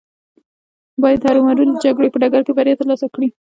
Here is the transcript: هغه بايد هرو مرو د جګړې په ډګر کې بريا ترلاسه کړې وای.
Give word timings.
هغه 0.03 0.99
بايد 1.01 1.21
هرو 1.25 1.41
مرو 1.47 1.63
د 1.67 1.73
جګړې 1.85 2.09
په 2.11 2.17
ډګر 2.21 2.41
کې 2.45 2.55
بريا 2.57 2.75
ترلاسه 2.79 3.05
کړې 3.13 3.27
وای. 3.29 3.37